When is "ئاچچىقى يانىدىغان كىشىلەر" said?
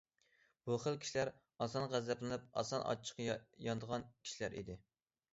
2.93-4.57